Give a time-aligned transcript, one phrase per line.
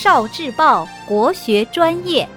[0.00, 2.28] 少智报国学专业。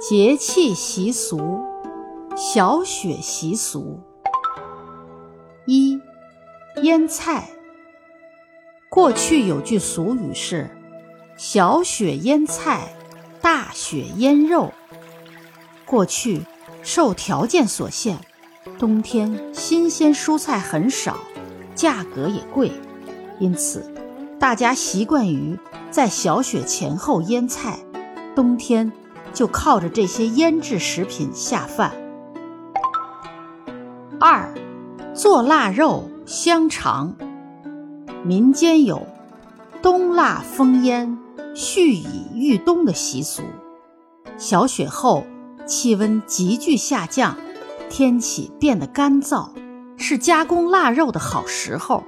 [0.00, 1.62] 节气习俗，
[2.36, 4.00] 小雪习俗。
[5.64, 6.00] 一，
[6.82, 7.50] 腌菜。
[8.88, 10.68] 过去有句俗语是
[11.38, 12.96] “小雪腌菜，
[13.40, 14.72] 大雪腌肉”。
[15.86, 16.42] 过去
[16.82, 18.18] 受条件所限，
[18.78, 21.16] 冬天新鲜蔬菜很少，
[21.74, 22.70] 价格也贵，
[23.38, 23.90] 因此
[24.38, 25.58] 大家习惯于
[25.90, 27.78] 在小雪前后腌菜，
[28.34, 28.92] 冬天。
[29.34, 31.92] 就靠着这些腌制食品下饭。
[34.18, 34.54] 二，
[35.12, 37.14] 做腊肉、香肠。
[38.24, 39.06] 民间有
[39.82, 41.18] 冬腊封腌、
[41.54, 43.42] 蓄以御冬的习俗。
[44.38, 45.26] 小雪后，
[45.66, 47.36] 气温急剧下降，
[47.90, 49.50] 天气变得干燥，
[49.96, 52.04] 是加工腊肉的好时候。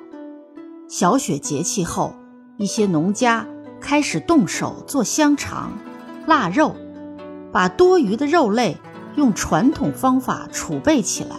[0.89, 2.15] 小雪节气后，
[2.57, 3.47] 一些农家
[3.81, 5.73] 开始动手做香肠、
[6.27, 6.75] 腊肉。
[7.51, 8.77] 把多余的肉类
[9.17, 11.35] 用传统方法储备起来，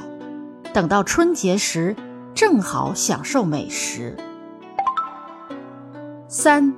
[0.73, 1.95] 等到春节时
[2.33, 4.17] 正好享受美食。
[6.27, 6.73] 三，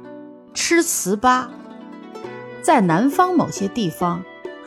[0.54, 1.48] 吃糍粑，
[2.62, 4.22] 在南方某些地方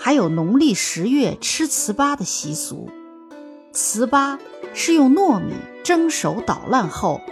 [0.04, 2.90] 还有农历十月吃糍粑的习俗。
[3.72, 4.38] 糍粑
[4.74, 7.22] 是用糯米蒸熟捣烂后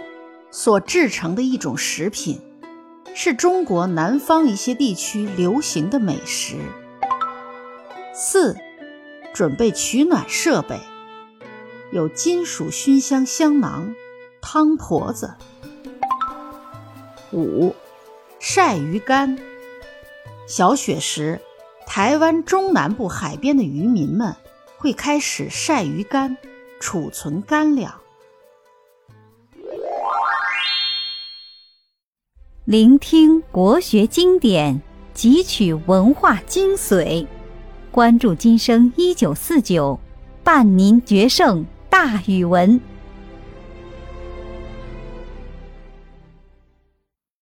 [0.49, 2.41] 所制成的一种食品，
[3.13, 6.55] 是中国南方一些地区流行的美食。
[8.11, 8.57] 四，
[9.35, 10.79] 准备取暖设备，
[11.91, 13.93] 有金属熏香香囊、
[14.41, 15.35] 汤婆子。
[17.31, 17.75] 五，
[18.39, 19.37] 晒鱼干。
[20.47, 21.39] 小雪时，
[21.85, 24.35] 台湾中南部海边的渔民们
[24.77, 26.35] 会开始晒鱼干，
[26.79, 27.93] 储存干粮。
[32.65, 34.81] 聆听国学经典，
[35.13, 37.27] 汲取文化精髓。
[37.91, 39.99] 关注今生一九四九，
[40.43, 42.79] 伴您决胜大语文。